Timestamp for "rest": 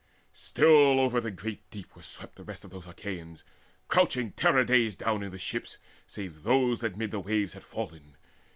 2.43-2.63